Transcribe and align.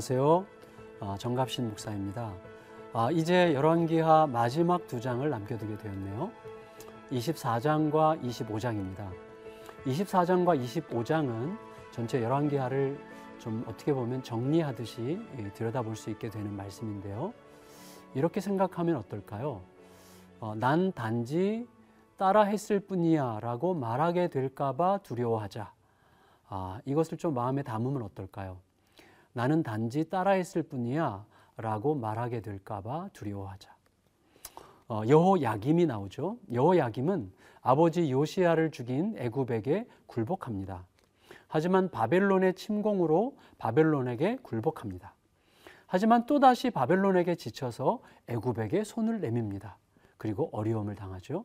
안녕하세요. 0.00 0.46
아, 1.00 1.16
정갑신 1.18 1.68
목사입니다. 1.68 2.32
아, 2.94 3.10
이제 3.12 3.52
열왕기하 3.52 4.28
마지막 4.28 4.86
두 4.86 4.98
장을 4.98 5.28
남겨두게 5.28 5.76
되었네요. 5.76 6.30
24장과 7.12 8.22
25장입니다. 8.22 9.10
24장과 9.84 10.58
25장은 10.58 11.54
전체 11.92 12.22
열왕기하를 12.22 12.98
좀 13.40 13.62
어떻게 13.68 13.92
보면 13.92 14.22
정리하듯이 14.22 15.20
예, 15.36 15.52
들여다볼 15.52 15.96
수 15.96 16.08
있게 16.08 16.30
되는 16.30 16.56
말씀인데요. 16.56 17.34
이렇게 18.14 18.40
생각하면 18.40 18.96
어떨까요? 18.96 19.60
어, 20.40 20.54
난 20.54 20.92
단지 20.92 21.68
따라 22.16 22.44
했을 22.44 22.80
뿐이야 22.80 23.40
라고 23.42 23.74
말하게 23.74 24.28
될까봐 24.28 25.00
두려워하자. 25.02 25.70
아, 26.48 26.80
이것을 26.86 27.18
좀 27.18 27.34
마음에 27.34 27.62
담으면 27.62 28.00
어떨까요? 28.00 28.69
나는 29.32 29.62
단지 29.62 30.08
따라했을 30.08 30.62
뿐이야 30.62 31.24
라고 31.56 31.94
말하게 31.94 32.40
될까봐 32.40 33.10
두려워하자. 33.12 33.74
어, 34.88 35.02
여호야김이 35.06 35.86
나오죠. 35.86 36.38
여호야김은 36.52 37.32
아버지 37.62 38.10
요시야를 38.10 38.70
죽인 38.70 39.14
애굽에게 39.18 39.86
굴복합니다. 40.06 40.84
하지만 41.46 41.90
바벨론의 41.90 42.54
침공으로 42.54 43.36
바벨론에게 43.58 44.38
굴복합니다. 44.42 45.14
하지만 45.86 46.24
또다시 46.26 46.70
바벨론에게 46.70 47.34
지쳐서 47.34 48.00
애굽에게 48.28 48.84
손을 48.84 49.20
내밉니다. 49.20 49.76
그리고 50.16 50.48
어려움을 50.52 50.94
당하죠. 50.94 51.44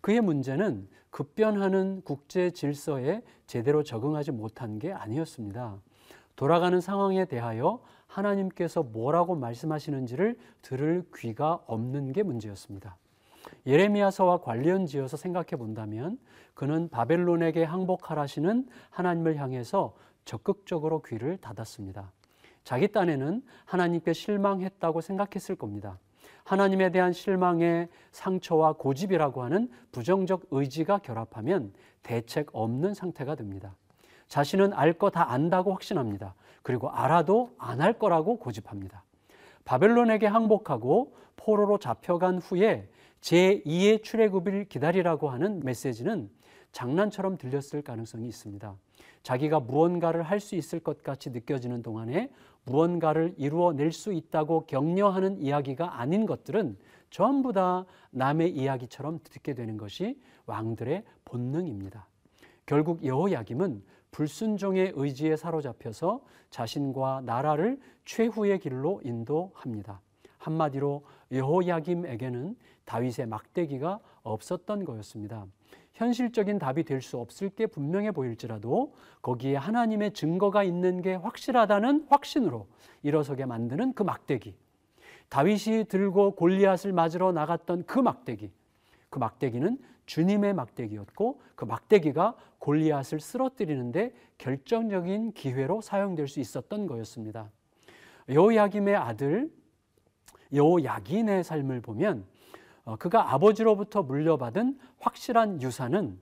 그의 0.00 0.20
문제는 0.20 0.88
급변하는 1.10 2.02
국제 2.04 2.50
질서에 2.50 3.22
제대로 3.46 3.82
적응하지 3.82 4.32
못한 4.32 4.78
게 4.78 4.92
아니었습니다. 4.92 5.78
돌아가는 6.36 6.80
상황에 6.80 7.24
대하여 7.24 7.80
하나님께서 8.06 8.82
뭐라고 8.82 9.34
말씀하시는지를 9.36 10.38
들을 10.60 11.04
귀가 11.16 11.60
없는 11.66 12.12
게 12.12 12.22
문제였습니다. 12.22 12.96
예레미야서와 13.66 14.40
관련 14.40 14.86
지어서 14.86 15.16
생각해 15.16 15.56
본다면 15.58 16.18
그는 16.54 16.88
바벨론에게 16.88 17.64
항복하라시는 17.64 18.68
하나님을 18.90 19.36
향해서 19.36 19.94
적극적으로 20.24 21.02
귀를 21.02 21.36
닫았습니다. 21.38 22.12
자기 22.64 22.88
딴에는 22.88 23.42
하나님께 23.64 24.12
실망했다고 24.12 25.00
생각했을 25.00 25.56
겁니다. 25.56 25.98
하나님에 26.44 26.90
대한 26.90 27.12
실망의 27.12 27.88
상처와 28.10 28.74
고집이라고 28.74 29.42
하는 29.42 29.70
부정적 29.92 30.46
의지가 30.50 30.98
결합하면 30.98 31.72
대책 32.02 32.48
없는 32.52 32.94
상태가 32.94 33.34
됩니다. 33.34 33.76
자신은 34.36 34.72
알 34.72 34.94
거 34.94 35.10
다 35.10 35.30
안다고 35.30 35.72
확신합니다. 35.74 36.34
그리고 36.62 36.88
알아도 36.90 37.50
안 37.58 37.82
할 37.82 37.92
거라고 37.98 38.38
고집합니다. 38.38 39.04
바벨론에게 39.66 40.26
항복하고 40.26 41.14
포로로 41.36 41.76
잡혀간 41.76 42.38
후에 42.38 42.88
제2의 43.20 44.02
출애굽을 44.02 44.64
기다리라고 44.70 45.28
하는 45.28 45.60
메시지는 45.62 46.30
장난처럼 46.72 47.36
들렸을 47.36 47.82
가능성이 47.82 48.26
있습니다. 48.28 48.74
자기가 49.22 49.60
무언가를 49.60 50.22
할 50.22 50.40
수 50.40 50.54
있을 50.54 50.80
것 50.80 51.02
같이 51.02 51.28
느껴지는 51.28 51.82
동안에 51.82 52.30
무언가를 52.64 53.34
이루어낼 53.36 53.92
수 53.92 54.14
있다고 54.14 54.64
격려하는 54.64 55.42
이야기가 55.42 56.00
아닌 56.00 56.24
것들은 56.24 56.78
전부 57.10 57.52
다 57.52 57.84
남의 58.12 58.52
이야기처럼 58.56 59.18
듣게 59.24 59.52
되는 59.52 59.76
것이 59.76 60.18
왕들의 60.46 61.04
본능입니다. 61.26 62.06
결국 62.64 63.04
여호야김은 63.04 63.82
불순종의 64.12 64.92
의지에 64.94 65.36
사로잡혀서 65.36 66.20
자신과 66.50 67.22
나라를 67.24 67.80
최후의 68.04 68.60
길로 68.60 69.00
인도합니다. 69.04 70.00
한마디로 70.38 71.04
여호야김에게는 71.32 72.56
다윗의 72.84 73.26
막대기가 73.26 74.00
없었던 74.22 74.84
거였습니다. 74.84 75.46
현실적인 75.94 76.58
답이 76.58 76.84
될 76.84 77.00
수 77.00 77.18
없을 77.18 77.48
게 77.50 77.66
분명해 77.66 78.12
보일지라도 78.12 78.94
거기에 79.20 79.56
하나님의 79.56 80.12
증거가 80.12 80.62
있는 80.62 81.02
게 81.02 81.14
확실하다는 81.14 82.06
확신으로 82.08 82.66
일어서게 83.02 83.46
만드는 83.46 83.94
그 83.94 84.02
막대기. 84.02 84.54
다윗이 85.28 85.84
들고 85.88 86.32
골리앗을 86.32 86.92
맞으러 86.92 87.32
나갔던 87.32 87.84
그 87.86 87.98
막대기. 87.98 88.50
그 89.10 89.18
막대기는 89.18 89.78
주님의 90.06 90.54
막대기였고 90.54 91.40
그 91.54 91.64
막대기가 91.64 92.34
골리앗을 92.58 93.20
쓰러뜨리는데 93.20 94.12
결정적인 94.38 95.32
기회로 95.32 95.80
사용될 95.80 96.28
수 96.28 96.40
있었던 96.40 96.86
거였습니다. 96.86 97.50
여호야김의 98.28 98.96
아들 98.96 99.50
여호야긴의 100.52 101.44
삶을 101.44 101.80
보면 101.80 102.26
어, 102.84 102.96
그가 102.96 103.32
아버지로부터 103.32 104.02
물려받은 104.02 104.78
확실한 104.98 105.62
유산은 105.62 106.18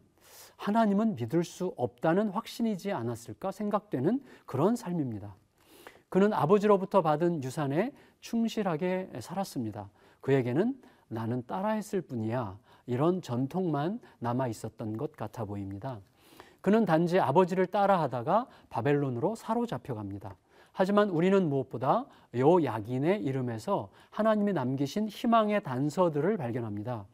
하나님은 0.57 1.17
믿을 1.17 1.43
수 1.43 1.73
없다는 1.77 2.29
확신이지 2.29 2.93
않았을까 2.93 3.51
생각되는 3.51 4.23
그런 4.45 4.77
삶입니다. 4.77 5.35
그는 6.11 6.35
아버지로부터 6.35 7.01
받은 7.01 7.43
유산에 7.43 7.93
충실하게 8.21 9.11
살았습니다. 9.21 9.89
그에게는 10.21 10.79
나는 11.09 11.47
따라했을 11.47 12.03
뿐이야. 12.03 12.59
이런 12.91 13.23
전통만 13.23 14.01
남아 14.19 14.49
있었던 14.49 14.97
것 14.97 15.13
같아 15.13 15.45
보입니다. 15.45 16.01
그는 16.61 16.85
단지 16.85 17.21
아버지를 17.21 17.67
따라하다가 17.67 18.49
바벨론으로 18.69 19.37
사로잡혀 19.37 19.95
갑니다. 19.95 20.35
하지만 20.73 21.09
우리는 21.09 21.49
무엇보다 21.49 22.07
요 22.37 22.65
야긴의 22.65 23.23
이름에서 23.23 23.91
하나님이 24.11 24.53
남기신 24.55 25.09
희망의 25.09 25.63
단서들을 25.63 26.37
발견합니다. 26.37 27.05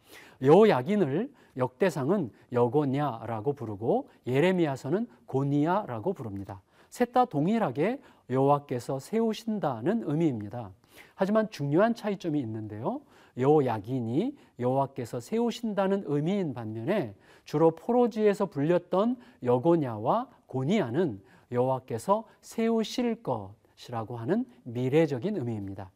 요 0.45 0.69
야긴을 0.69 1.31
역대상은 1.59 2.31
여고냐라고 2.53 3.53
부르고 3.53 4.09
예레미야서는 4.27 5.07
고니야라고 5.27 6.15
부릅니다. 6.15 6.63
셋 6.89 7.13
다 7.13 7.27
동일하게 7.27 8.01
여호와께서 8.31 8.99
세우신다는 8.99 10.05
의미입니다. 10.07 10.71
하지만 11.15 11.51
중요한 11.51 11.95
차이점이 11.95 12.41
있는데요. 12.41 13.03
여야긴이 13.39 14.37
여호와께서 14.59 15.21
세우신다는 15.21 16.05
의미인 16.07 16.55
반면에 16.55 17.15
주로 17.45 17.71
포로지에서 17.73 18.47
불렸던 18.47 19.17
여고냐와 19.43 20.29
고니야는 20.47 21.21
여호와께서 21.53 22.25
세우실 22.41 23.23
것이라고 23.23 24.17
하는 24.17 24.45
미래적인 24.65 25.37
의미입니다. 25.37 25.91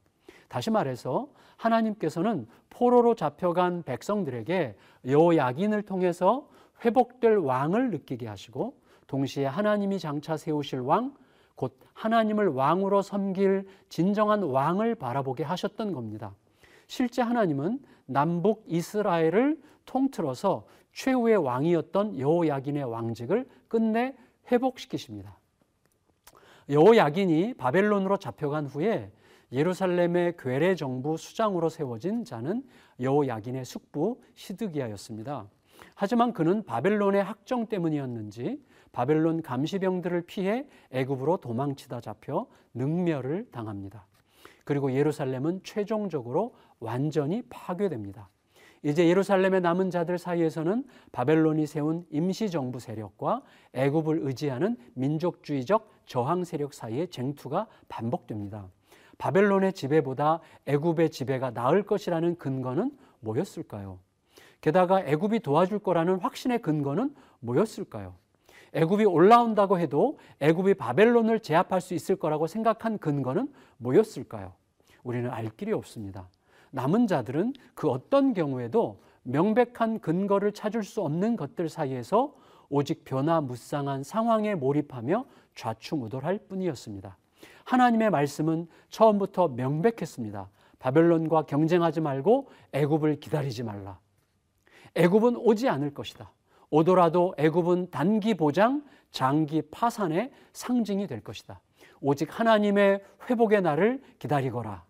다시 0.49 0.71
말해서 0.71 1.29
하나님께서는 1.57 2.47
포로로 2.71 3.15
잡혀간 3.15 3.83
백성들에게 3.83 4.77
여호야긴을 5.07 5.83
통해서 5.83 6.49
회복될 6.85 7.37
왕을 7.37 7.91
느끼게 7.91 8.27
하시고 8.27 8.75
동시에 9.07 9.45
하나님이 9.45 9.99
장차 9.99 10.37
세우실 10.37 10.81
왕, 10.81 11.15
곧 11.57 11.79
하나님을 11.93 12.49
왕으로 12.49 13.03
섬길 13.03 13.67
진정한 13.89 14.43
왕을 14.43 14.95
바라보게 14.95 15.43
하셨던 15.43 15.93
겁니다. 15.93 16.35
실제 16.91 17.23
하나님은 17.23 17.79
남북 18.07 18.65
이스라엘을 18.67 19.61
통틀어서 19.85 20.67
최후의 20.93 21.37
왕이었던 21.37 22.19
여호야긴의 22.19 22.83
왕직을 22.83 23.49
끝내 23.69 24.17
회복시키십니다. 24.51 25.39
여호야긴이 26.69 27.55
바벨론으로 27.55 28.17
잡혀간 28.17 28.67
후에 28.67 29.13
예루살렘의 29.53 30.35
괴뢰 30.37 30.75
정부 30.75 31.17
수장으로 31.17 31.69
세워진 31.69 32.25
자는 32.25 32.65
여호야긴의 32.99 33.65
숙부 33.65 34.21
시드기야였습니다. 34.35 35.49
하지만 35.95 36.33
그는 36.33 36.65
바벨론의 36.65 37.23
학정 37.23 37.67
때문이었는지 37.67 38.61
바벨론 38.91 39.43
감시병들을 39.43 40.23
피해 40.23 40.67
애굽으로 40.91 41.37
도망치다 41.37 42.01
잡혀 42.01 42.49
능멸을 42.75 43.53
당합니다. 43.53 44.10
그리고 44.71 44.93
예루살렘은 44.93 45.63
최종적으로 45.65 46.55
완전히 46.79 47.43
파괴됩니다. 47.51 48.29
이제 48.85 49.09
예루살렘에 49.09 49.59
남은 49.59 49.91
자들 49.91 50.17
사이에서는 50.17 50.85
바벨론이 51.11 51.67
세운 51.67 52.07
임시정부 52.09 52.79
세력과 52.79 53.43
애굽을 53.73 54.21
의지하는 54.23 54.77
민족주의적 54.95 55.91
저항 56.07 56.45
세력 56.45 56.73
사이의 56.73 57.09
쟁투가 57.09 57.67
반복됩니다. 57.89 58.69
바벨론의 59.19 59.73
지배보다 59.73 60.39
애굽의 60.67 61.11
지배가 61.11 61.51
나을 61.51 61.83
것이라는 61.83 62.37
근거는 62.37 62.97
뭐였을까요? 63.19 63.99
게다가 64.61 65.01
애굽이 65.01 65.41
도와줄 65.41 65.81
거라는 65.81 66.21
확신의 66.21 66.63
근거는 66.63 67.13
뭐였을까요? 67.41 68.15
애굽이 68.73 69.05
올라온다고 69.05 69.81
해도 69.81 70.21
애굽이 70.39 70.75
바벨론을 70.75 71.41
제압할 71.41 71.81
수 71.81 71.95
있을 71.95 72.15
거라고 72.15 72.47
생각한 72.47 72.99
근거는 72.99 73.53
뭐였을까요? 73.79 74.60
우리는 75.03 75.31
알 75.31 75.49
길이 75.51 75.73
없습니다. 75.73 76.29
남은 76.71 77.07
자들은 77.07 77.55
그 77.75 77.89
어떤 77.89 78.33
경우에도 78.33 79.01
명백한 79.23 80.01
근거를 80.01 80.53
찾을 80.53 80.83
수 80.83 81.03
없는 81.03 81.37
것들 81.37 81.69
사이에서 81.69 82.35
오직 82.69 83.05
변화무쌍한 83.05 84.05
상황에 84.05 84.55
몰입하며 84.55 85.25
좌충우돌할 85.55 86.39
뿐이었습니다. 86.49 87.17
하나님의 87.65 88.11
말씀은 88.11 88.69
처음부터 88.89 89.49
명백했습니다. 89.49 90.49
바벨론과 90.79 91.43
경쟁하지 91.43 92.01
말고 92.01 92.49
애굽을 92.73 93.21
기다리지 93.21 93.65
말라. 93.65 93.99
애굽은 94.95 95.37
오지 95.37 95.69
않을 95.69 95.93
것이다. 95.93 96.33
오더라도 96.71 97.35
애굽은 97.37 97.91
단기 97.91 98.35
보장, 98.35 98.85
장기 99.11 99.63
파산의 99.63 100.33
상징이 100.53 101.07
될 101.07 101.21
것이다. 101.23 101.61
오직 102.01 102.39
하나님의 102.39 103.03
회복의 103.29 103.63
날을 103.63 104.03
기다리거라. 104.19 104.85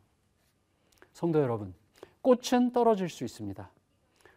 성도 1.12 1.41
여러분, 1.41 1.75
꽃은 2.23 2.73
떨어질 2.73 3.09
수 3.09 3.25
있습니다. 3.25 3.71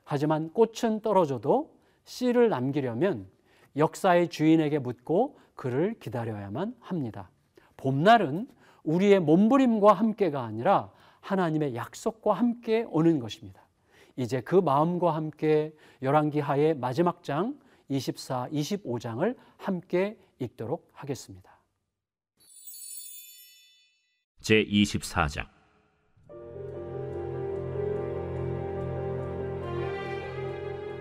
하지만 0.03 0.51
꽃은 0.51 1.01
떨어져도 1.01 1.73
씨를 2.05 2.49
남기려면 2.49 3.27
역사의 3.75 4.29
주인에게 4.29 4.79
묻고 4.79 5.39
그를 5.55 5.95
기다려야만 5.99 6.75
합니다. 6.79 7.29
봄날은 7.77 8.47
우리의 8.83 9.19
몸부림과 9.19 9.93
함께가 9.93 10.43
아니라 10.43 10.91
하나님의 11.21 11.75
약속과 11.75 12.33
함께 12.33 12.85
오는 12.89 13.19
것입니다. 13.19 13.61
이제 14.15 14.41
그 14.41 14.55
마음과 14.55 15.15
함께 15.15 15.73
열왕기하의 16.01 16.75
마지막 16.75 17.23
장 17.23 17.57
24, 17.89 18.49
25장을 18.49 19.35
함께 19.57 20.17
읽도록 20.39 20.89
하겠습니다. 20.93 21.51
제 24.41 24.63
24장 24.65 25.47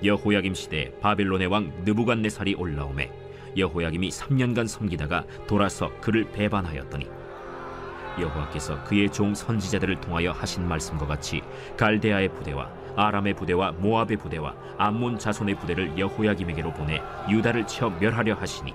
여호야김 0.05 0.55
시대 0.55 0.93
바벨론의 1.01 1.47
왕 1.47 1.73
느부갓네살이 1.85 2.55
올라오매 2.55 3.11
여호야김이 3.57 4.09
3년간 4.09 4.67
섬기다가 4.67 5.25
돌아서 5.47 5.91
그를 6.01 6.25
배반하였더니 6.33 7.07
여호와께서 8.19 8.83
그의 8.85 9.09
종 9.11 9.35
선지자들을 9.35 10.01
통하여 10.01 10.33
하신 10.33 10.67
말씀과 10.67 11.07
같이 11.07 11.41
갈대아의 11.77 12.35
부대와 12.35 12.71
아람의 12.97 13.35
부대와 13.35 13.73
모압의 13.73 14.17
부대와 14.19 14.55
암몬 14.77 15.19
자손의 15.19 15.55
부대를 15.57 15.99
여호야김에게로 15.99 16.73
보내 16.75 17.01
유다를 17.31 17.67
쳐 17.67 17.89
멸하려 17.89 18.35
하시니 18.35 18.75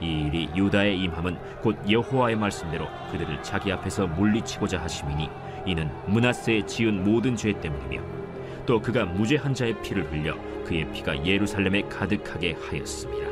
이 0.00 0.26
일이 0.26 0.50
유다의 0.54 0.98
임함은 1.00 1.38
곧 1.62 1.78
여호와의 1.90 2.36
말씀대로 2.36 2.86
그들을 3.12 3.42
자기 3.42 3.72
앞에서 3.72 4.06
물리치고자 4.08 4.82
하심이니 4.82 5.30
이는 5.64 5.90
문하세에 6.06 6.66
지은 6.66 7.02
모든 7.04 7.34
죄 7.34 7.58
때문이며 7.58 8.25
또 8.66 8.80
그가 8.80 9.04
무죄한 9.04 9.54
자의 9.54 9.80
피를 9.80 10.10
흘려 10.10 10.36
그의 10.64 10.90
피가 10.92 11.24
예루살렘에 11.24 11.82
가득하게 11.82 12.56
하였습니다. 12.60 13.26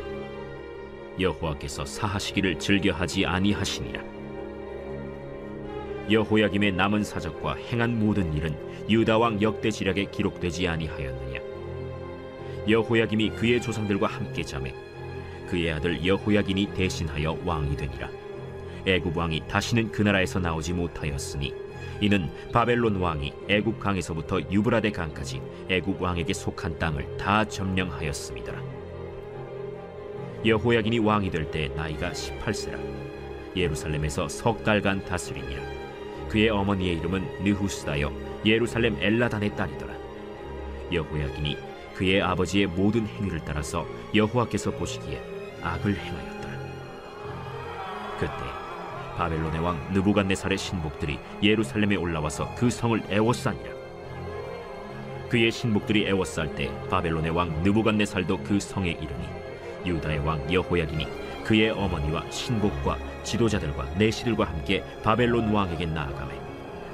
여호와께서 1.19 1.85
사하시기를 1.85 2.59
즐겨하지 2.59 3.27
아니하시니라. 3.27 4.15
여호야김의 6.11 6.73
남은 6.73 7.03
사적과 7.03 7.55
행한 7.55 7.99
모든 7.99 8.33
일은 8.35 8.55
유다 8.89 9.17
왕 9.19 9.41
역대 9.41 9.71
지략에 9.71 10.05
기록되지 10.11 10.69
아니하였느냐 10.69 11.41
여호야김이 12.69 13.31
그의 13.31 13.61
조상들과 13.63 14.07
함께 14.07 14.43
잠에 14.43 14.75
그의 15.49 15.73
아들 15.73 16.05
여호야긴이 16.05 16.75
대신하여 16.75 17.39
왕이 17.45 17.77
되니라 17.77 18.11
애굽 18.87 19.17
왕이 19.17 19.45
다시는 19.49 19.93
그 19.93 20.03
나라에서 20.03 20.39
나오지 20.41 20.75
못하였으니 20.75 21.64
이는 22.01 22.31
바벨론 22.53 22.97
왕이 22.97 23.33
애굽 23.49 23.81
강에서부터 23.81 24.41
유브라데 24.51 24.91
강까지 24.93 25.41
애굽 25.69 26.01
왕에게 26.01 26.33
속한 26.33 26.79
땅을 26.79 27.17
다 27.17 27.45
점령하였습니다. 27.45 28.53
여호야긴이 30.45 30.99
왕이 30.99 31.31
될 31.31 31.51
때 31.51 31.69
나이가 31.69 32.11
18세라 32.11 32.79
예루살렘에서 33.57 34.29
석 34.29 34.63
달간 34.65 35.05
다스리니라 35.05 35.63
그의 36.29 36.51
어머니의 36.51 36.99
이름은 36.99 37.45
느후스다여 37.45 38.13
예루살렘 38.45 38.97
엘라단의 39.01 39.57
딸이더라. 39.57 39.95
여호야긴이 40.93 41.57
그의 41.95 42.21
아버지의 42.21 42.67
모든 42.67 43.07
행위를 43.07 43.41
따라서 43.45 43.87
여호와께서 44.15 44.73
보시기에 44.73 45.23
악을 45.63 45.97
행하였더라. 45.97 46.59
그때 48.19 48.64
바벨론의 49.17 49.61
왕 49.61 49.93
느부갓네살의 49.93 50.59
신복들이 50.59 51.19
예루살렘에 51.43 51.97
올라와서 51.97 52.55
그 52.57 52.71
성을 52.71 53.01
애워싸니라. 53.11 53.75
그의 55.29 55.51
신복들이 55.51 56.07
애워쌀 56.07 56.55
때 56.55 56.71
바벨론의 56.91 57.31
왕 57.33 57.63
느부갓네살도 57.63 58.45
그 58.45 58.61
성에 58.61 58.91
이르니 58.91 59.29
유다의 59.85 60.21
왕 60.21 60.53
여호야긴이 60.53 61.07
그의 61.45 61.71
어머니와 61.71 62.31
신복과 62.31 62.99
지도자들과 63.25 63.85
내시들과 63.97 64.45
함께 64.45 64.85
바벨론 65.03 65.53
왕에게 65.53 65.87
나아가매 65.87 66.35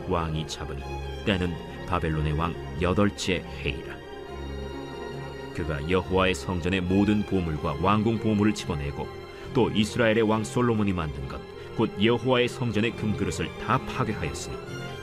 왕이 0.08 0.46
잡으니 0.46 0.82
때는 1.24 1.54
바벨론의 1.86 2.32
왕 2.32 2.54
여덟째 2.80 3.44
해이라 3.62 3.94
그가 5.54 5.90
여호와의 5.90 6.34
성전의 6.34 6.80
모든 6.82 7.22
보물과 7.24 7.76
왕궁 7.82 8.20
보물을 8.20 8.54
집어내고 8.54 9.06
또 9.52 9.70
이스라엘의 9.70 10.22
왕 10.22 10.44
솔로몬이 10.44 10.92
만든 10.92 11.28
것 11.28 11.40
곧 11.80 11.90
여호와의 12.04 12.46
성전의 12.46 12.94
금그릇을 12.96 13.48
다 13.56 13.78
파괴하였으니 13.86 14.54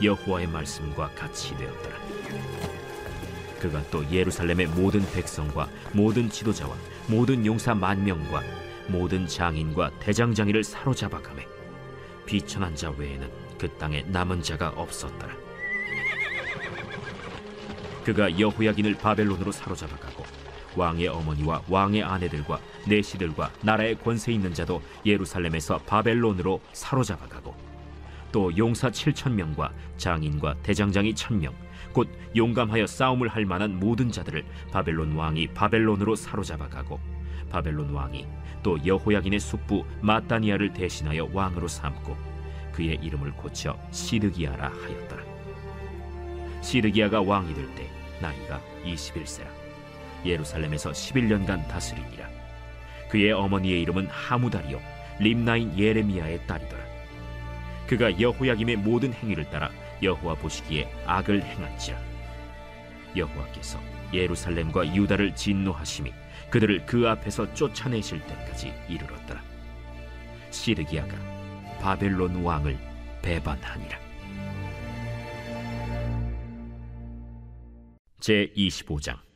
여호와의 0.03 0.45
말씀과 0.45 1.09
같이 1.15 1.57
되었더라 1.57 1.97
그가 3.59 3.81
또 3.89 4.07
예루살렘의 4.11 4.67
모든 4.67 5.03
백성과 5.11 5.67
모든 5.91 6.29
지도자와 6.29 6.75
모든 7.07 7.43
용사 7.47 7.73
만 7.73 8.03
명과 8.03 8.43
모든 8.89 9.25
장인과 9.25 9.89
대장장이를 10.01 10.63
사로잡아 10.63 11.19
가매 11.19 11.47
비천한 12.27 12.75
자 12.75 12.91
외에는 12.91 13.27
그 13.57 13.67
땅에 13.79 14.03
남은 14.03 14.43
자가 14.43 14.69
없었더라. 14.75 15.35
그가 18.05 18.37
여호야긴을 18.39 18.97
바벨론으로 18.97 19.51
사로잡아가고 19.51 20.16
왕의 20.77 21.07
어머니와 21.07 21.63
왕의 21.67 22.03
아내들과 22.03 22.59
내시들과 22.87 23.51
나라의 23.61 23.95
권세 23.99 24.31
있는 24.31 24.53
자도 24.53 24.81
예루살렘에서 25.05 25.79
바벨론으로 25.79 26.61
사로잡아가고 26.73 27.55
또 28.31 28.55
용사 28.57 28.89
7천 28.89 29.31
명과 29.31 29.71
장인과 29.97 30.55
대장장이 30.63 31.15
천명 31.15 31.53
곧 31.93 32.09
용감하여 32.35 32.85
싸움을 32.85 33.27
할 33.27 33.45
만한 33.45 33.79
모든 33.79 34.11
자들을 34.11 34.45
바벨론 34.71 35.15
왕이 35.15 35.47
바벨론으로 35.47 36.15
사로잡아가고 36.15 36.99
바벨론 37.49 37.91
왕이 37.91 38.27
또 38.61 38.77
여호야긴의 38.85 39.39
숙부 39.39 39.85
마따니아를 40.01 40.73
대신하여 40.73 41.29
왕으로 41.33 41.67
삼고 41.67 42.15
그의 42.73 42.99
이름을 43.01 43.31
고쳐 43.31 43.77
시드기야라 43.91 44.67
하였더라. 44.67 45.23
시드기야가 46.61 47.21
왕이 47.21 47.53
될 47.53 47.65
때 47.75 47.89
나이가 48.21 48.61
21세라. 48.83 49.66
예루살렘에서 50.25 50.91
11년간 50.91 51.67
다스리니라. 51.67 52.29
그의 53.09 53.31
어머니의 53.31 53.81
이름은 53.81 54.07
하무다리요 54.07 54.81
림나인 55.19 55.77
예레미야의 55.77 56.45
딸이더라. 56.47 56.83
그가 57.87 58.19
여호야김의 58.19 58.75
모든 58.77 59.13
행위를 59.13 59.49
따라 59.49 59.71
여호와 60.03 60.35
보시기에 60.35 60.91
악을 61.05 61.43
행한지라. 61.43 61.97
여호와께서 63.15 63.79
예루살렘과 64.13 64.93
유다를 64.95 65.35
진노하심이 65.35 66.13
그들을 66.49 66.85
그 66.85 67.07
앞에서 67.09 67.53
쫓아내실 67.53 68.21
때까지 68.21 68.73
이르렀더라. 68.87 69.41
시르기야가 70.51 71.17
바벨론 71.81 72.43
왕을 72.43 72.77
배반하니라. 73.21 73.99
제 78.19 78.51
25장 78.55 79.26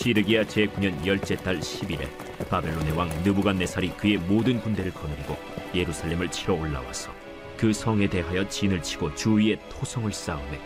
시르기야 0.00 0.44
제9년 0.44 1.04
열째 1.04 1.36
달 1.36 1.60
10일에 1.60 2.08
바벨론의 2.48 2.92
왕 2.92 3.10
느부갓네살이 3.22 3.90
그의 3.98 4.16
모든 4.16 4.58
군대를 4.58 4.92
거느리고 4.94 5.36
예루살렘을 5.74 6.30
치러 6.30 6.54
올라와서 6.54 7.12
그 7.58 7.70
성에 7.74 8.08
대하여 8.08 8.48
진을 8.48 8.82
치고 8.82 9.14
주위에 9.14 9.58
토성을 9.68 10.10
쌓으매 10.10 10.58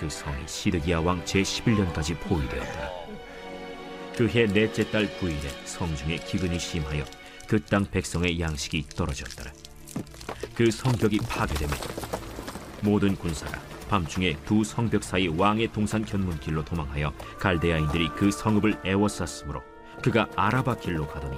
그 0.00 0.10
성이 0.10 0.42
시드기야 0.46 0.98
왕 0.98 1.22
제11년까지 1.24 2.18
포위되었다. 2.18 2.90
그 4.16 4.26
해 4.26 4.46
넷째 4.46 4.90
달 4.90 5.06
9일에 5.06 5.48
성중에 5.64 6.16
기근이 6.16 6.58
심하여 6.58 7.04
그 7.46 7.64
땅 7.64 7.84
백성의 7.84 8.40
양식이 8.40 8.88
떨어졌더라. 8.96 9.52
그 10.56 10.72
성벽이 10.72 11.18
파괴되며 11.18 11.72
모든 12.82 13.14
군사가 13.14 13.69
밤중에 13.90 14.36
두 14.44 14.62
성벽 14.62 15.02
사이 15.02 15.26
왕의 15.26 15.72
동산 15.72 16.04
견문길로 16.04 16.64
도망하여 16.64 17.12
갈대아인들이 17.40 18.10
그 18.10 18.30
성읍을 18.30 18.82
애워쌌으므로 18.86 19.64
그가 20.00 20.28
아라바 20.36 20.76
길로 20.76 21.08
가더니 21.08 21.36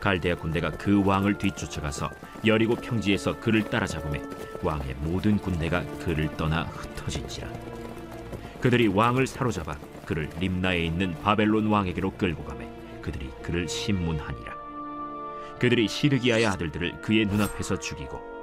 갈대아 0.00 0.36
군대가 0.36 0.70
그 0.70 1.04
왕을 1.04 1.36
뒤쫓아가서 1.36 2.10
여리고 2.46 2.74
평지에서 2.74 3.38
그를 3.40 3.68
따라잡음에 3.68 4.22
왕의 4.62 4.94
모든 5.00 5.36
군대가 5.36 5.84
그를 5.98 6.34
떠나 6.38 6.62
흩어진지라. 6.62 7.48
그들이 8.62 8.88
왕을 8.88 9.26
사로잡아 9.26 9.76
그를 10.06 10.30
림나에 10.40 10.82
있는 10.84 11.14
바벨론 11.22 11.66
왕에게로 11.66 12.12
끌고 12.12 12.44
가매 12.44 12.66
그들이 13.02 13.28
그를 13.42 13.68
신문하니라. 13.68 14.56
그들이 15.58 15.86
시르기야의 15.86 16.46
아들들을 16.46 17.02
그의 17.02 17.26
눈앞에서 17.26 17.78
죽이고 17.78 18.37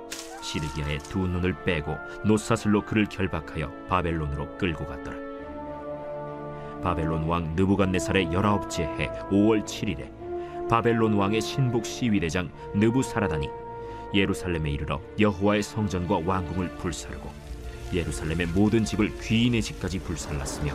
시르기야의 0.46 1.00
두 1.00 1.20
눈을 1.20 1.64
빼고 1.64 1.98
노사슬로 2.24 2.82
그를 2.86 3.06
결박하여 3.06 3.72
바벨론으로 3.90 4.58
끌고 4.58 4.86
갔더라. 4.86 5.18
바벨론 6.84 7.24
왕 7.24 7.56
느부갓네살의 7.56 8.32
열아홉째 8.32 8.84
해 8.84 9.10
5월 9.32 9.66
7일에 9.66 10.70
바벨론 10.70 11.14
왕의 11.14 11.42
신복 11.42 11.86
시위대장 11.86 12.52
느부사라단이 12.75 13.50
예루살렘에 14.14 14.70
이르러 14.70 15.02
여호와의 15.20 15.64
성전과 15.64 16.22
왕궁을 16.25 16.75
불사르고 16.78 17.32
예루살렘의 17.92 18.48
모든 18.48 18.86
집을 18.86 19.18
귀인의 19.20 19.62
집까지 19.62 20.00
불살랐으며 20.00 20.74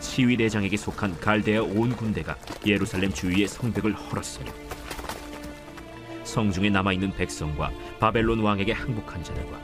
시위대장에게 0.00 0.76
속한 0.76 1.18
갈대아 1.18 1.62
온 1.62 1.96
군대가 1.96 2.36
예루살렘 2.66 3.12
주위의 3.12 3.48
성벽을 3.48 3.94
헐었으며 3.94 4.50
성중에 6.28 6.68
남아 6.68 6.92
있는 6.92 7.10
백성과 7.12 7.72
바벨론 7.98 8.40
왕에게 8.40 8.72
항복한 8.72 9.24
자들과 9.24 9.58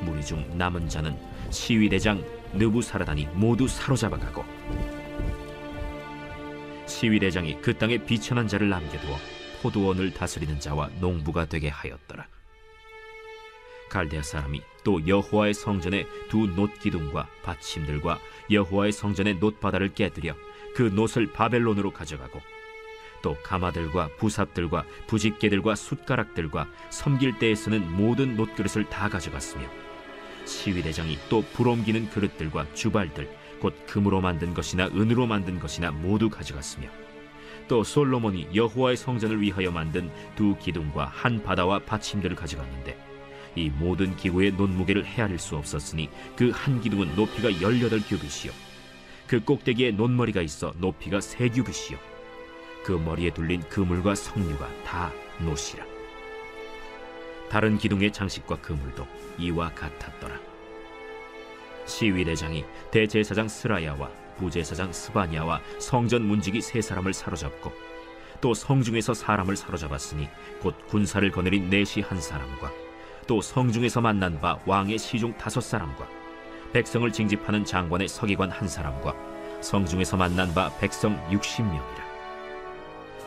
무리 0.00 0.24
중 0.24 0.46
남은 0.56 0.88
자는 0.88 1.18
시위대장 1.50 2.24
느부사라단이 2.52 3.28
모두 3.34 3.66
사로잡아가고 3.66 4.44
시위대장이 6.86 7.60
그 7.60 7.76
땅에 7.76 7.98
비천한 7.98 8.46
자를 8.46 8.68
남겨두어 8.68 9.16
포도원을 9.62 10.14
다스리는 10.14 10.60
자와 10.60 10.90
농부가 11.00 11.46
되게 11.46 11.68
하였더라. 11.68 12.28
갈대아 13.90 14.22
사람이 14.22 14.60
또 14.84 15.06
여호와의 15.06 15.54
성전의 15.54 16.06
두 16.28 16.46
놋기둥과 16.46 17.28
받침들과 17.42 18.18
여호와의 18.50 18.92
성전의 18.92 19.36
놋바다를 19.36 19.94
깨뜨려 19.94 20.34
그 20.74 20.82
놋을 20.82 21.32
바벨론으로 21.32 21.92
가져가고 21.92 22.40
또 23.24 23.38
가마들과 23.42 24.10
부삽들과 24.18 24.84
부집개들과 25.06 25.74
숟가락들과 25.76 26.68
섬길 26.90 27.38
때에 27.38 27.54
쓰는 27.54 27.90
모든 27.96 28.36
놋그릇을 28.36 28.90
다 28.90 29.08
가져갔으며 29.08 29.66
시위대장이 30.44 31.18
또 31.30 31.42
불옮기는 31.54 32.10
그릇들과 32.10 32.66
주발들 32.74 33.34
곧 33.60 33.74
금으로 33.86 34.20
만든 34.20 34.52
것이나 34.52 34.88
은으로 34.88 35.26
만든 35.26 35.58
것이나 35.58 35.90
모두 35.90 36.28
가져갔으며 36.28 36.88
또 37.66 37.82
솔로몬이 37.82 38.48
여호와의 38.54 38.98
성전을 38.98 39.40
위하여 39.40 39.70
만든 39.70 40.10
두 40.36 40.54
기둥과 40.58 41.06
한 41.06 41.42
바다와 41.42 41.78
받침들을 41.78 42.36
가져갔는데 42.36 42.98
이 43.56 43.70
모든 43.70 44.14
기구의 44.16 44.52
논무게를 44.52 45.06
헤아릴 45.06 45.38
수 45.38 45.56
없었으니 45.56 46.10
그 46.36 46.50
한 46.50 46.82
기둥은 46.82 47.16
높이가 47.16 47.48
열여덟 47.62 48.00
규빗이요. 48.00 48.52
그 49.26 49.40
꼭대기에 49.40 49.92
논머리가 49.92 50.42
있어 50.42 50.74
높이가 50.76 51.22
세 51.22 51.48
규빗이요 51.48 52.13
그 52.84 52.92
머리에 52.92 53.30
둘린 53.30 53.62
그물과 53.68 54.14
석류가 54.14 54.68
다 54.84 55.10
노시라. 55.40 55.84
다른 57.48 57.78
기둥의 57.78 58.12
장식과 58.12 58.56
그물도 58.60 59.06
이와 59.38 59.70
같았더라. 59.70 60.38
시위대장이 61.86 62.64
대제사장 62.90 63.48
스라야와 63.48 64.10
부제사장 64.38 64.92
스바냐와 64.92 65.60
성전 65.78 66.22
문지기 66.22 66.60
세 66.60 66.80
사람을 66.80 67.12
사로잡고 67.12 67.72
또 68.40 68.52
성중에서 68.52 69.14
사람을 69.14 69.56
사로잡았으니 69.56 70.28
곧 70.60 70.74
군사를 70.88 71.28
거느린 71.30 71.70
내시 71.70 72.00
한 72.00 72.20
사람과 72.20 72.70
또 73.26 73.40
성중에서 73.40 74.00
만난 74.00 74.40
바 74.40 74.58
왕의 74.66 74.98
시중 74.98 75.36
다섯 75.38 75.60
사람과 75.60 76.06
백성을 76.72 77.10
징집하는 77.10 77.64
장관의 77.64 78.08
서기관 78.08 78.50
한 78.50 78.68
사람과 78.68 79.14
성중에서 79.60 80.16
만난 80.16 80.52
바 80.52 80.70
백성 80.78 81.16
육십 81.30 81.64
명이라 81.64 82.03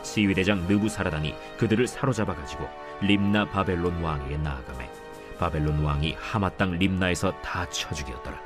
시위대장 0.08 0.66
느부사라단이 0.66 1.34
그들을 1.58 1.86
사로잡아 1.86 2.34
가지고 2.34 2.68
림나 3.02 3.44
바벨론 3.50 4.02
왕에게 4.02 4.38
나아가매 4.38 4.90
바벨론 5.38 5.84
왕이 5.84 6.14
하마 6.18 6.48
땅 6.50 6.72
림나에서 6.72 7.30
다 7.42 7.66
쳐 7.70 7.94
죽였더라. 7.94 8.40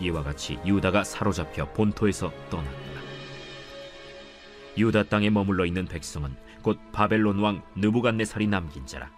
이와 0.00 0.22
같이 0.22 0.60
유다가 0.64 1.02
사로잡혀 1.02 1.64
본토에서 1.72 2.30
떠났더라 2.50 3.00
유다 4.76 5.04
땅에 5.04 5.28
머물러 5.30 5.66
있는 5.66 5.86
백성은 5.86 6.36
곧 6.62 6.78
바벨론 6.92 7.40
왕 7.40 7.62
느부갓네살이 7.74 8.46
남긴 8.46 8.86
자라. 8.86 9.10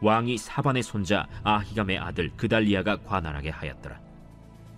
왕이 0.00 0.38
사반의 0.38 0.82
손자 0.82 1.28
아히감의 1.44 1.98
아들 1.98 2.30
그달리아가 2.36 2.96
관할하게 2.96 3.50
하였더라. 3.50 4.03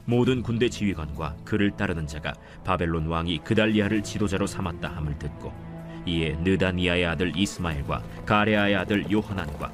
모든 0.06 0.40
군대 0.40 0.68
지휘관과 0.68 1.36
그를 1.44 1.70
따르는 1.72 2.06
자가 2.06 2.32
바벨론 2.64 3.06
왕이 3.06 3.38
그달리아를 3.44 4.02
지도자로 4.02 4.46
삼았다 4.46 4.88
함을 4.88 5.18
듣고 5.18 5.52
이에 6.06 6.36
느다니아의 6.40 7.04
아들 7.06 7.36
이스마엘과 7.36 8.02
가레아의 8.24 8.76
아들 8.76 9.10
요하난과 9.10 9.72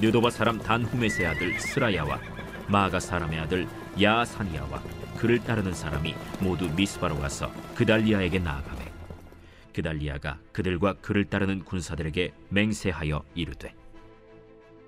느도바 0.00 0.30
사람 0.30 0.58
단후메스의 0.58 1.26
아들 1.26 1.58
스라야와 1.58 2.20
마가 2.68 3.00
사람의 3.00 3.38
아들 3.40 3.66
야사니아와 4.00 4.82
그를 5.16 5.42
따르는 5.42 5.72
사람이 5.72 6.14
모두 6.40 6.68
미스바로 6.74 7.18
가서 7.18 7.50
그달리아에게 7.74 8.38
나아가매 8.38 8.82
그달리아가 9.72 10.38
그들과 10.52 10.94
그를 10.94 11.24
따르는 11.24 11.64
군사들에게 11.64 12.32
맹세하여 12.50 13.22
이르되 13.34 13.74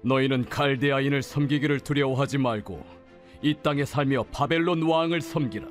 너희는 0.02 0.44
갈대아인을 0.50 1.22
섬기기를 1.22 1.80
두려워하지 1.80 2.36
말고 2.36 2.93
이 3.44 3.54
땅에 3.62 3.84
살며 3.84 4.22
바벨론 4.32 4.82
왕을 4.82 5.20
섬기라. 5.20 5.66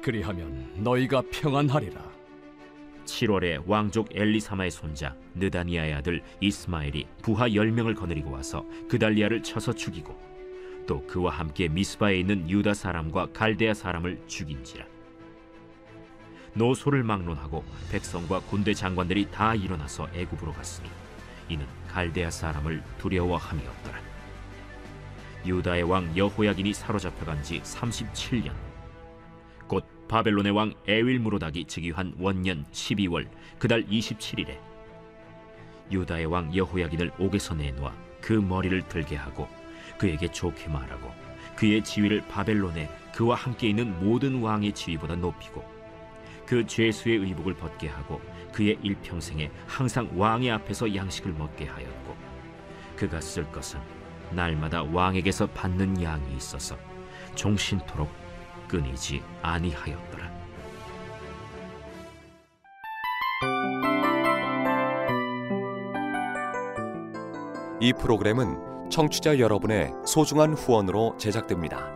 그리하면 0.00 0.72
너희가 0.78 1.24
평안하리라. 1.30 2.02
7월에 3.04 3.62
왕족 3.66 4.16
엘리사마의 4.16 4.70
손자 4.70 5.14
느다니아의 5.34 5.92
아들 5.92 6.22
이스마엘이 6.40 7.06
부하 7.20 7.50
10명을 7.50 7.94
거느리고 7.94 8.30
와서 8.30 8.64
그달리아를 8.88 9.42
쳐서 9.42 9.74
죽이고 9.74 10.18
또 10.86 11.06
그와 11.06 11.32
함께 11.32 11.68
미스바에 11.68 12.18
있는 12.18 12.48
유다 12.48 12.72
사람과 12.72 13.26
갈대아 13.30 13.74
사람을 13.74 14.22
죽인지라 14.26 14.86
노소를 16.54 17.02
막론하고 17.02 17.62
백성과 17.92 18.40
군대 18.48 18.72
장관들이 18.72 19.30
다 19.30 19.54
일어나서 19.54 20.08
애굽으로 20.14 20.54
갔으니 20.54 20.88
이는 21.50 21.66
갈대아 21.88 22.30
사람을 22.30 22.82
두려워함이었더라. 22.96 24.15
유다의 25.46 25.84
왕 25.84 26.16
여호야긴이 26.16 26.72
사로잡혀간 26.72 27.42
지 27.42 27.60
37년. 27.60 28.52
곧 29.68 29.84
바벨론의 30.08 30.52
왕 30.52 30.72
에윌무로닥이 30.86 31.64
즉위한 31.64 32.14
원년 32.18 32.64
12월 32.72 33.28
그달 33.58 33.84
27일에 33.86 34.58
유다의 35.90 36.26
왕 36.26 36.54
여호야긴을 36.54 37.12
옥에서 37.18 37.54
내놓아 37.54 37.92
그 38.20 38.32
머리를 38.32 38.88
들게 38.88 39.16
하고 39.16 39.48
그에게 39.98 40.30
좋게 40.30 40.68
말하고 40.68 41.10
그의 41.56 41.82
지위를 41.82 42.26
바벨론에 42.28 42.88
그와 43.14 43.36
함께 43.36 43.68
있는 43.68 43.98
모든 44.04 44.42
왕의 44.42 44.72
지위보다 44.72 45.16
높이고 45.16 45.64
그 46.44 46.66
죄수의 46.66 47.18
의복을 47.18 47.54
벗게 47.54 47.88
하고 47.88 48.20
그의 48.52 48.78
일평생에 48.82 49.50
항상 49.66 50.08
왕의 50.14 50.50
앞에서 50.50 50.94
양식을 50.94 51.32
먹게 51.32 51.66
하였고 51.66 52.16
그가 52.96 53.20
쓸 53.20 53.44
것은 53.50 53.80
날마다 54.30 54.82
왕에게서 54.82 55.46
받는 55.48 56.02
양이 56.02 56.36
있어서 56.36 56.76
종신토록 57.34 58.08
끊이지 58.68 59.22
아니하였더라. 59.42 60.36
이 67.80 67.92
프로그램은 67.92 68.90
청취자 68.90 69.38
여러분의 69.38 69.92
소중한 70.06 70.54
후원으로 70.54 71.16
제작됩니다. 71.18 71.95